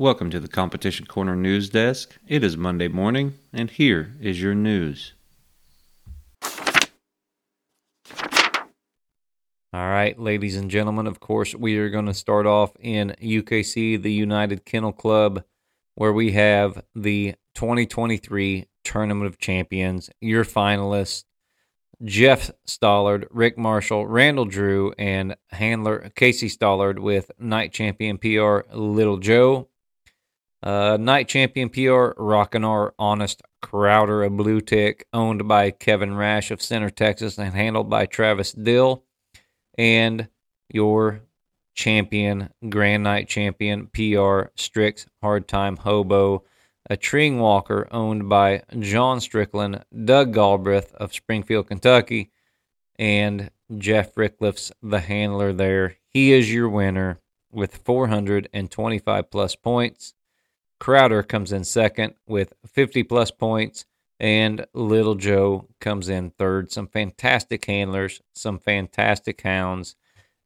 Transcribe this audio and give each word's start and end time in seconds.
Welcome 0.00 0.30
to 0.30 0.40
the 0.40 0.48
Competition 0.48 1.04
Corner 1.04 1.36
News 1.36 1.68
Desk. 1.68 2.18
It 2.26 2.42
is 2.42 2.56
Monday 2.56 2.88
morning, 2.88 3.34
and 3.52 3.70
here 3.70 4.14
is 4.18 4.40
your 4.40 4.54
news. 4.54 5.12
All 9.74 9.90
right, 9.90 10.18
ladies 10.18 10.56
and 10.56 10.70
gentlemen, 10.70 11.06
of 11.06 11.20
course, 11.20 11.54
we 11.54 11.76
are 11.76 11.90
going 11.90 12.06
to 12.06 12.14
start 12.14 12.46
off 12.46 12.72
in 12.80 13.14
UKC, 13.20 14.00
the 14.00 14.10
United 14.10 14.64
Kennel 14.64 14.92
Club, 14.94 15.44
where 15.96 16.14
we 16.14 16.32
have 16.32 16.82
the 16.94 17.34
2023 17.54 18.68
Tournament 18.82 19.26
of 19.26 19.36
Champions, 19.38 20.08
your 20.18 20.46
finalists, 20.46 21.24
Jeff 22.02 22.50
Stollard, 22.66 23.26
Rick 23.30 23.58
Marshall, 23.58 24.06
Randall 24.06 24.46
Drew, 24.46 24.94
and 24.96 25.36
handler 25.50 26.10
Casey 26.16 26.48
Stollard 26.48 27.00
with 27.00 27.30
night 27.38 27.74
champion 27.74 28.16
PR 28.16 28.60
Little 28.72 29.18
Joe. 29.18 29.66
Uh, 30.62 30.98
night 31.00 31.26
champion 31.26 31.70
PR 31.70 32.10
Rockin' 32.18 32.64
Our 32.64 32.94
Honest 32.98 33.42
Crowder, 33.62 34.22
a 34.22 34.30
blue 34.30 34.60
tick, 34.60 35.06
owned 35.12 35.48
by 35.48 35.70
Kevin 35.70 36.14
Rash 36.14 36.50
of 36.50 36.60
Center, 36.60 36.90
Texas, 36.90 37.38
and 37.38 37.54
handled 37.54 37.88
by 37.88 38.04
Travis 38.06 38.52
Dill 38.52 39.04
and 39.78 40.28
your 40.68 41.22
champion, 41.74 42.50
Grand 42.68 43.02
Night 43.02 43.26
champion, 43.26 43.86
PR 43.86 44.50
Strix 44.54 45.06
Hard 45.22 45.48
Time 45.48 45.78
Hobo, 45.78 46.44
a 46.90 46.96
treeing 46.96 47.38
walker 47.38 47.88
owned 47.90 48.28
by 48.28 48.62
John 48.78 49.20
Strickland, 49.20 49.84
Doug 50.04 50.34
Galbraith 50.34 50.92
of 50.94 51.14
Springfield, 51.14 51.68
Kentucky, 51.68 52.30
and 52.98 53.50
Jeff 53.78 54.14
Rickliff's 54.14 54.72
the 54.82 55.00
handler 55.00 55.52
there. 55.54 55.96
He 56.08 56.32
is 56.32 56.52
your 56.52 56.68
winner 56.68 57.20
with 57.50 57.76
425 57.78 59.30
plus 59.30 59.56
points. 59.56 60.14
Crowder 60.80 61.22
comes 61.22 61.52
in 61.52 61.62
second 61.62 62.14
with 62.26 62.54
50 62.66 63.02
plus 63.04 63.30
points 63.30 63.84
and 64.18 64.66
Little 64.74 65.14
Joe 65.14 65.68
comes 65.80 66.08
in 66.08 66.30
third. 66.30 66.72
Some 66.72 66.88
fantastic 66.88 67.64
handlers, 67.66 68.20
some 68.34 68.58
fantastic 68.58 69.40
hounds, 69.42 69.94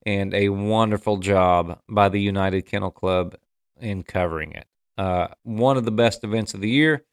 and 0.04 0.34
a 0.34 0.48
wonderful 0.50 1.16
job 1.16 1.80
by 1.88 2.08
the 2.08 2.20
United 2.20 2.62
Kennel 2.62 2.90
Club 2.90 3.36
in 3.80 4.02
covering 4.02 4.52
it. 4.52 4.66
Uh, 4.98 5.28
one 5.42 5.76
of 5.76 5.84
the 5.84 5.90
best 5.90 6.22
events 6.22 6.54
of 6.54 6.60
the 6.60 6.68
year, 6.68 7.04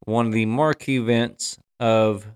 one 0.00 0.26
of 0.26 0.32
the 0.32 0.46
marquee 0.46 0.96
events 0.96 1.58
of 1.78 2.26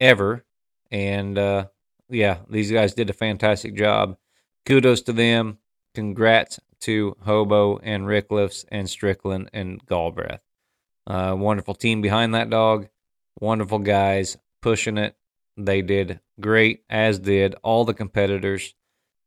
ever, 0.00 0.44
and 0.90 1.38
uh, 1.38 1.66
yeah, 2.10 2.38
these 2.50 2.70
guys 2.70 2.94
did 2.94 3.08
a 3.08 3.14
fantastic 3.14 3.74
job. 3.74 4.16
Kudos 4.66 5.02
to 5.02 5.12
them. 5.12 5.58
Congrats 5.94 6.60
to 6.84 7.16
Hobo 7.20 7.78
and 7.78 8.04
Rickliffs 8.04 8.64
and 8.68 8.88
Strickland 8.88 9.50
and 9.52 9.84
Galbraith. 9.86 10.40
Uh, 11.06 11.34
wonderful 11.36 11.74
team 11.74 12.00
behind 12.00 12.34
that 12.34 12.50
dog. 12.50 12.88
Wonderful 13.40 13.80
guys 13.80 14.36
pushing 14.62 14.98
it. 14.98 15.16
They 15.56 15.82
did 15.82 16.20
great, 16.40 16.84
as 16.88 17.18
did 17.18 17.54
all 17.62 17.84
the 17.84 17.94
competitors. 17.94 18.74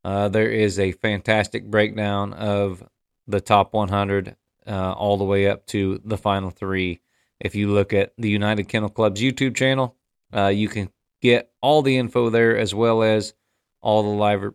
Uh, 0.04 0.30
there 0.30 0.50
is 0.50 0.80
a 0.80 0.92
fantastic 0.94 1.66
breakdown 1.66 2.34
of 2.34 2.84
the 3.28 3.42
top 3.42 3.74
100 3.74 4.36
uh, 4.66 4.94
all 4.94 5.18
the 5.18 5.24
way 5.24 5.48
up 5.48 5.66
to 5.68 6.02
the 6.04 6.18
final 6.18 6.50
three. 6.50 7.02
If 7.40 7.56
you 7.56 7.72
look 7.72 7.94
at 7.94 8.14
the 8.18 8.30
United 8.30 8.68
Kennel 8.68 8.90
Club's 8.90 9.22
YouTube 9.22 9.56
channel, 9.56 9.96
uh, 10.34 10.48
you 10.48 10.68
can 10.68 10.90
get 11.22 11.52
all 11.62 11.82
the 11.82 11.98
info 11.98 12.30
there 12.30 12.58
as 12.58 12.74
well 12.74 13.04
as 13.04 13.34
all 13.82 14.04
the 14.04 14.10
live 14.10 14.54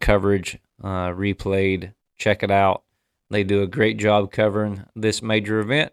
coverage 0.00 0.58
uh, 0.82 1.08
replayed. 1.08 1.94
Check 2.18 2.42
it 2.42 2.50
out. 2.50 2.82
They 3.30 3.44
do 3.44 3.62
a 3.62 3.66
great 3.66 3.98
job 3.98 4.32
covering 4.32 4.84
this 4.94 5.22
major 5.22 5.60
event 5.60 5.92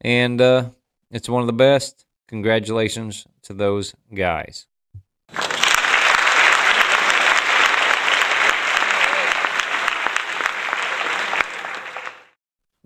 and 0.00 0.40
uh, 0.40 0.70
it's 1.10 1.28
one 1.28 1.40
of 1.40 1.46
the 1.46 1.52
best. 1.52 2.04
Congratulations 2.28 3.26
to 3.42 3.54
those 3.54 3.94
guys. 4.14 4.66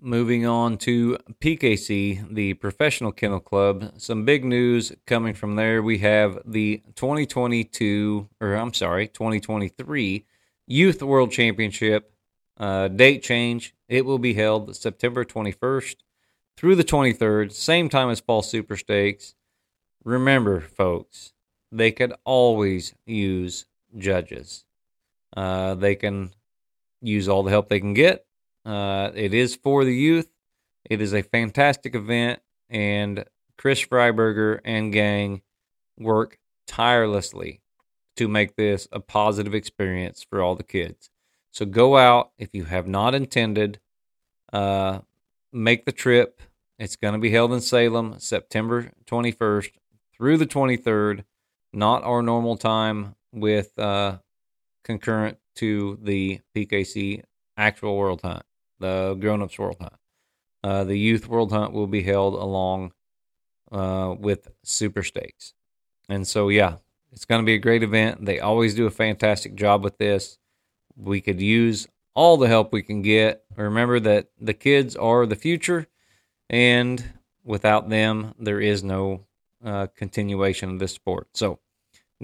Moving 0.01 0.45
on 0.45 0.77
to 0.79 1.17
PKC, 1.41 2.33
the 2.33 2.53
Professional 2.53 3.11
Kennel 3.11 3.41
Club. 3.41 3.91
Some 3.97 4.23
big 4.23 4.45
news 4.45 4.93
coming 5.05 5.33
from 5.33 5.57
there. 5.57 5.83
We 5.83 5.97
have 5.97 6.39
the 6.45 6.81
2022, 6.95 8.29
or 8.39 8.55
I'm 8.55 8.73
sorry, 8.73 9.09
2023 9.09 10.25
Youth 10.67 11.03
World 11.03 11.31
Championship 11.31 12.13
uh, 12.59 12.87
date 12.89 13.23
change. 13.23 13.73
It 13.87 14.05
will 14.05 14.19
be 14.19 14.33
held 14.33 14.75
September 14.75 15.23
21st 15.23 15.95
through 16.57 16.75
the 16.75 16.83
23rd, 16.83 17.51
same 17.51 17.89
time 17.89 18.09
as 18.09 18.19
Fall 18.19 18.41
Super 18.41 18.75
Stakes. 18.75 19.35
Remember, 20.03 20.59
folks, 20.59 21.33
they 21.71 21.91
could 21.91 22.13
always 22.25 22.93
use 23.05 23.65
judges. 23.97 24.65
Uh, 25.35 25.75
they 25.75 25.95
can 25.95 26.31
use 27.01 27.29
all 27.29 27.43
the 27.43 27.51
help 27.51 27.69
they 27.69 27.79
can 27.79 27.93
get. 27.93 28.25
Uh, 28.65 29.11
it 29.15 29.33
is 29.33 29.55
for 29.55 29.85
the 29.85 29.95
youth. 29.95 30.27
It 30.89 31.01
is 31.01 31.13
a 31.13 31.21
fantastic 31.21 31.95
event, 31.95 32.41
and 32.69 33.25
Chris 33.57 33.85
Freiberger 33.85 34.59
and 34.63 34.91
gang 34.91 35.41
work 35.97 36.39
tirelessly 36.67 37.61
to 38.15 38.27
make 38.27 38.55
this 38.55 38.87
a 38.91 38.99
positive 38.99 39.53
experience 39.53 40.25
for 40.29 40.41
all 40.41 40.55
the 40.55 40.63
kids. 40.63 41.09
So 41.51 41.65
go 41.65 41.97
out 41.97 42.31
if 42.37 42.49
you 42.53 42.65
have 42.65 42.87
not 42.87 43.15
intended. 43.15 43.79
Uh, 44.51 44.99
make 45.51 45.85
the 45.85 45.91
trip. 45.91 46.41
It's 46.77 46.95
going 46.95 47.13
to 47.13 47.19
be 47.19 47.31
held 47.31 47.51
in 47.53 47.61
Salem 47.61 48.15
September 48.19 48.91
21st 49.05 49.71
through 50.15 50.37
the 50.37 50.45
23rd, 50.45 51.23
not 51.73 52.03
our 52.03 52.21
normal 52.21 52.55
time 52.55 53.15
with 53.31 53.77
uh, 53.77 54.19
concurrent 54.83 55.37
to 55.55 55.99
the 56.01 56.39
PKC 56.55 57.23
actual 57.57 57.97
World 57.97 58.21
Hunt, 58.21 58.43
the 58.79 59.17
Grown 59.19 59.41
Ups 59.41 59.59
World 59.59 59.77
Hunt. 59.79 59.93
Uh, 60.63 60.83
the 60.83 60.97
Youth 60.97 61.27
World 61.27 61.51
Hunt 61.51 61.73
will 61.73 61.87
be 61.87 62.03
held 62.03 62.33
along 62.33 62.93
uh, 63.71 64.15
with 64.17 64.49
Super 64.63 65.03
Stakes. 65.03 65.53
And 66.07 66.27
so, 66.27 66.49
yeah, 66.49 66.77
it's 67.11 67.25
going 67.25 67.41
to 67.41 67.45
be 67.45 67.53
a 67.53 67.59
great 67.59 67.83
event. 67.83 68.25
They 68.25 68.39
always 68.39 68.73
do 68.73 68.85
a 68.87 68.91
fantastic 68.91 69.55
job 69.55 69.83
with 69.83 69.97
this. 69.97 70.37
We 70.99 71.21
could 71.21 71.41
use 71.41 71.87
all 72.13 72.37
the 72.37 72.47
help 72.47 72.73
we 72.73 72.83
can 72.83 73.01
get. 73.01 73.43
Remember 73.55 73.99
that 73.99 74.29
the 74.39 74.53
kids 74.53 74.95
are 74.95 75.25
the 75.25 75.35
future 75.35 75.87
and 76.49 77.03
without 77.43 77.89
them, 77.89 78.33
there 78.39 78.59
is 78.59 78.83
no 78.83 79.25
uh, 79.63 79.87
continuation 79.95 80.69
of 80.71 80.79
this 80.79 80.93
sport. 80.93 81.29
So 81.33 81.59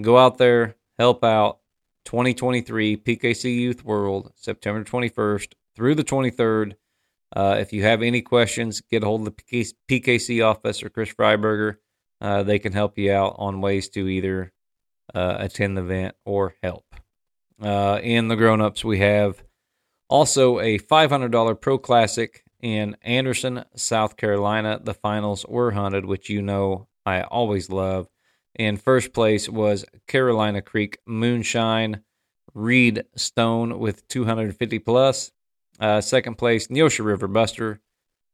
go 0.00 0.18
out 0.18 0.38
there, 0.38 0.76
help 0.98 1.24
out. 1.24 1.60
2023 2.04 2.98
PKC 2.98 3.56
Youth 3.56 3.84
World, 3.84 4.32
September 4.36 4.84
21st 4.84 5.54
through 5.74 5.96
the 5.96 6.04
23rd. 6.04 6.74
Uh, 7.34 7.56
if 7.58 7.72
you 7.72 7.82
have 7.82 8.00
any 8.00 8.22
questions, 8.22 8.80
get 8.80 9.02
a 9.02 9.06
hold 9.06 9.26
of 9.26 9.34
the 9.34 9.64
PKC 9.88 10.44
office 10.44 10.84
or 10.84 10.88
Chris 10.88 11.12
Freiberger. 11.12 11.78
Uh, 12.20 12.44
they 12.44 12.60
can 12.60 12.72
help 12.72 12.96
you 12.96 13.12
out 13.12 13.34
on 13.38 13.60
ways 13.60 13.88
to 13.88 14.06
either 14.06 14.52
uh, 15.14 15.36
attend 15.40 15.76
the 15.76 15.82
event 15.82 16.14
or 16.24 16.54
help. 16.62 16.84
Uh, 17.60 18.00
in 18.02 18.28
the 18.28 18.36
grown 18.36 18.60
ups, 18.60 18.84
we 18.84 18.98
have 18.98 19.42
also 20.08 20.60
a 20.60 20.78
$500 20.78 21.60
Pro 21.60 21.78
Classic 21.78 22.44
in 22.60 22.96
Anderson, 23.02 23.64
South 23.74 24.16
Carolina. 24.16 24.80
The 24.82 24.94
finals 24.94 25.44
were 25.48 25.72
hunted, 25.72 26.04
which 26.04 26.28
you 26.28 26.42
know 26.42 26.88
I 27.04 27.22
always 27.22 27.70
love. 27.70 28.08
In 28.54 28.76
first 28.76 29.12
place 29.12 29.48
was 29.48 29.84
Carolina 30.06 30.62
Creek 30.62 30.98
Moonshine, 31.06 32.02
Reed 32.54 33.04
Stone 33.14 33.78
with 33.78 34.08
250 34.08 34.78
plus. 34.80 35.30
Uh, 35.78 36.00
second 36.00 36.36
place, 36.36 36.68
Neosho 36.68 37.04
River 37.04 37.28
Buster, 37.28 37.80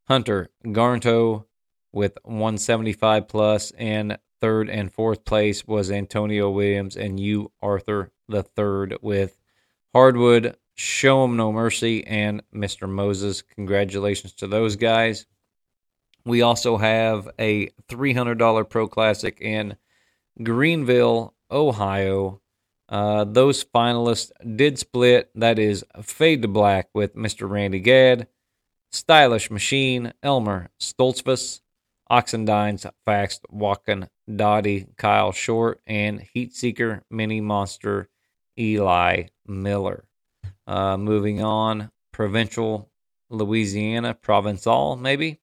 Hunter 0.06 0.50
Garnto 0.64 1.46
with 1.92 2.16
175 2.22 3.26
plus, 3.26 3.72
and 3.72 4.18
third 4.42 4.68
and 4.68 4.92
fourth 4.92 5.24
place 5.24 5.66
was 5.66 5.90
Antonio 5.90 6.50
Williams 6.50 6.96
and 6.96 7.20
you 7.20 7.52
Arthur 7.62 8.10
the 8.28 8.42
third 8.42 8.98
with 9.00 9.38
Hardwood 9.94 10.56
Show 10.74 11.22
'em 11.24 11.36
no 11.36 11.52
mercy 11.52 12.04
and 12.06 12.42
Mr. 12.52 12.88
Moses. 12.88 13.42
Congratulations 13.42 14.32
to 14.34 14.48
those 14.48 14.74
guys. 14.74 15.26
We 16.24 16.42
also 16.42 16.76
have 16.76 17.28
a 17.38 17.68
$300 17.88 18.64
Pro 18.64 18.88
Classic 18.88 19.38
in 19.40 19.76
Greenville, 20.42 21.34
Ohio. 21.50 22.40
Uh, 22.88 23.24
those 23.24 23.62
finalists 23.62 24.32
did 24.56 24.78
split. 24.78 25.30
That 25.34 25.58
is 25.58 25.84
Fade 26.02 26.42
to 26.42 26.48
Black 26.48 26.88
with 26.94 27.14
Mr. 27.14 27.48
Randy 27.48 27.80
Gadd, 27.80 28.26
Stylish 28.90 29.50
Machine, 29.50 30.12
Elmer 30.22 30.70
Stoltzfus, 30.80 31.60
Oxendine's 32.10 32.86
Fast 33.04 33.44
Walking 33.48 34.08
Dottie, 34.34 34.86
Kyle 34.96 35.32
Short, 35.32 35.80
and 35.86 36.20
Heat 36.20 36.54
Seeker 36.54 37.04
Mini 37.10 37.40
Monster, 37.40 38.08
Eli 38.58 39.24
Miller. 39.46 40.04
Uh, 40.66 40.96
moving 40.96 41.42
on, 41.42 41.90
provincial 42.12 42.90
Louisiana 43.30 44.14
Provençal, 44.14 45.00
maybe. 45.00 45.40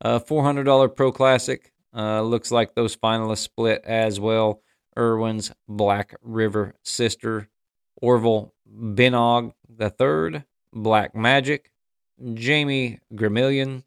Uh, 0.00 0.18
$400 0.18 0.94
Pro 0.94 1.10
Classic. 1.12 1.72
Uh, 1.94 2.20
looks 2.20 2.50
like 2.50 2.74
those 2.74 2.96
finalists 2.96 3.38
split 3.38 3.82
as 3.84 4.20
well. 4.20 4.60
Irwin's 4.98 5.52
Black 5.68 6.14
River 6.22 6.74
Sister, 6.82 7.48
Orville 8.00 8.54
Benog 8.70 9.52
the 9.68 9.90
Third, 9.90 10.44
Black 10.72 11.14
Magic, 11.14 11.70
Jamie 12.34 13.00
Gremillion, 13.14 13.82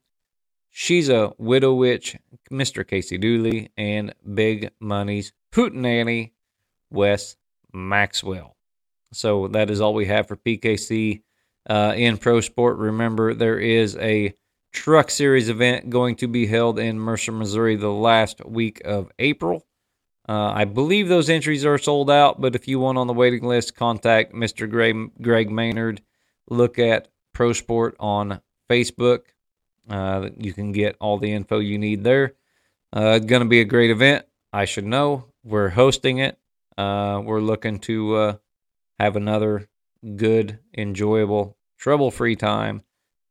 She's 0.70 1.10
a 1.10 1.34
Widow 1.38 1.74
Witch, 1.74 2.16
Mr. 2.52 2.88
Casey 2.88 3.18
Dooley, 3.18 3.72
and 3.78 4.14
Big 4.34 4.70
Money's 4.80 5.34
Hootenanny, 5.54 6.32
Wes 6.92 7.36
Maxwell. 7.74 8.56
So 9.12 9.48
that 9.50 9.70
is 9.70 9.82
all 9.82 9.94
we 9.94 10.06
have 10.06 10.28
for 10.28 10.38
PKC 10.38 11.24
uh, 11.70 11.94
in 11.96 12.18
Pro 12.18 12.42
Sport. 12.42 12.78
Remember, 12.78 13.34
there 13.34 13.58
is 13.58 13.96
a 13.98 14.34
Truck 14.72 15.10
Series 15.10 15.50
event 15.50 15.90
going 15.90 16.16
to 16.18 16.28
be 16.28 16.46
held 16.46 16.78
in 16.78 17.00
Mercer, 17.00 17.32
Missouri 17.32 17.76
the 17.76 17.90
last 17.90 18.46
week 18.46 18.82
of 18.86 19.10
April. 19.18 19.66
Uh, 20.28 20.52
I 20.54 20.66
believe 20.66 21.08
those 21.08 21.30
entries 21.30 21.66
are 21.66 21.80
sold 21.80 22.12
out, 22.12 22.40
but 22.40 22.54
if 22.54 22.68
you 22.68 22.80
want 22.80 23.00
on 23.00 23.08
the 23.08 23.14
waiting 23.14 23.44
list, 23.44 23.76
contact 23.76 24.32
Mr. 24.32 24.70
Greg, 24.70 25.10
Greg 25.20 25.50
Maynard. 25.50 26.02
Look 26.48 26.78
at 26.78 27.08
Pro 27.34 27.54
Sport 27.54 27.96
on 28.00 28.40
Facebook. 28.70 29.22
Uh, 29.90 30.30
you 30.38 30.54
can 30.54 30.72
get 30.72 30.96
all 31.00 31.18
the 31.18 31.32
info 31.32 31.60
you 31.60 31.78
need 31.78 32.04
there. 32.04 32.34
Uh, 32.92 33.20
going 33.20 33.42
to 33.42 33.48
be 33.48 33.62
a 33.62 33.66
great 33.66 33.92
event. 33.92 34.26
I 34.52 34.66
should 34.66 34.86
know. 34.86 35.26
We're 35.44 35.70
hosting 35.70 36.18
it. 36.18 36.38
Uh, 36.78 37.22
we're 37.24 37.42
looking 37.42 37.80
to 37.80 38.16
uh, 38.16 38.34
have 39.00 39.16
another 39.16 39.68
good, 40.16 40.60
enjoyable, 40.76 41.58
trouble 41.78 42.12
free 42.12 42.36
time 42.36 42.82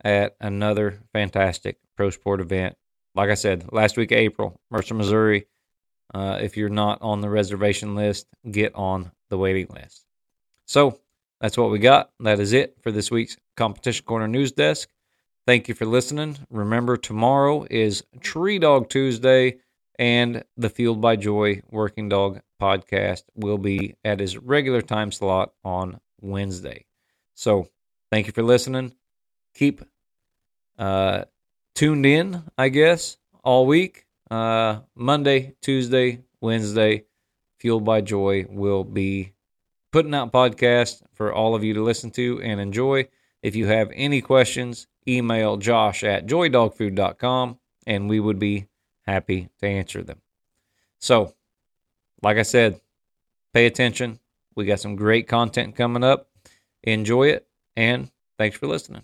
at 0.04 0.36
another 0.40 1.00
fantastic 1.12 1.78
pro 1.96 2.10
sport 2.10 2.40
event. 2.40 2.76
Like 3.14 3.30
I 3.30 3.34
said, 3.34 3.72
last 3.72 3.96
week 3.96 4.12
April, 4.12 4.60
Mercer, 4.70 4.94
Missouri. 4.94 5.46
Uh, 6.14 6.38
if 6.40 6.56
you're 6.56 6.68
not 6.68 7.02
on 7.02 7.20
the 7.20 7.28
reservation 7.28 7.94
list, 7.94 8.26
get 8.50 8.74
on 8.74 9.10
the 9.28 9.38
waiting 9.38 9.66
list. 9.74 10.04
So 10.64 11.00
that's 11.40 11.58
what 11.58 11.70
we 11.70 11.78
got. 11.78 12.10
That 12.20 12.40
is 12.40 12.52
it 12.52 12.76
for 12.82 12.92
this 12.92 13.10
week's 13.10 13.36
Competition 13.56 14.04
Corner 14.04 14.28
News 14.28 14.52
Desk. 14.52 14.88
Thank 15.48 15.66
you 15.66 15.74
for 15.74 15.86
listening. 15.86 16.36
Remember, 16.50 16.98
tomorrow 16.98 17.66
is 17.70 18.04
Tree 18.20 18.58
Dog 18.58 18.90
Tuesday, 18.90 19.60
and 19.98 20.44
the 20.58 20.68
Fueled 20.68 21.00
by 21.00 21.16
Joy 21.16 21.62
Working 21.70 22.10
Dog 22.10 22.42
podcast 22.60 23.22
will 23.34 23.56
be 23.56 23.94
at 24.04 24.20
his 24.20 24.36
regular 24.36 24.82
time 24.82 25.10
slot 25.10 25.54
on 25.64 26.00
Wednesday. 26.20 26.84
So 27.32 27.66
thank 28.12 28.26
you 28.26 28.34
for 28.34 28.42
listening. 28.42 28.92
Keep 29.54 29.84
uh, 30.78 31.24
tuned 31.74 32.04
in, 32.04 32.42
I 32.58 32.68
guess, 32.68 33.16
all 33.42 33.64
week. 33.64 34.04
Uh, 34.30 34.80
Monday, 34.94 35.54
Tuesday, 35.62 36.24
Wednesday, 36.42 37.06
Fueled 37.58 37.86
by 37.86 38.02
Joy 38.02 38.44
will 38.50 38.84
be 38.84 39.32
putting 39.92 40.14
out 40.14 40.30
podcasts 40.30 41.00
for 41.14 41.32
all 41.32 41.54
of 41.54 41.64
you 41.64 41.72
to 41.72 41.82
listen 41.82 42.10
to 42.10 42.38
and 42.42 42.60
enjoy. 42.60 43.08
If 43.42 43.56
you 43.56 43.66
have 43.68 43.90
any 43.94 44.20
questions, 44.20 44.88
email 45.08 45.56
josh 45.56 46.04
at 46.04 46.26
joydogfood.com 46.26 47.58
and 47.86 48.08
we 48.08 48.20
would 48.20 48.38
be 48.38 48.66
happy 49.06 49.48
to 49.60 49.66
answer 49.66 50.02
them. 50.02 50.20
So, 50.98 51.34
like 52.22 52.36
I 52.36 52.42
said, 52.42 52.80
pay 53.54 53.66
attention. 53.66 54.20
We 54.54 54.66
got 54.66 54.80
some 54.80 54.96
great 54.96 55.28
content 55.28 55.76
coming 55.76 56.04
up. 56.04 56.28
Enjoy 56.82 57.28
it, 57.28 57.46
and 57.76 58.10
thanks 58.36 58.56
for 58.56 58.66
listening. 58.66 59.02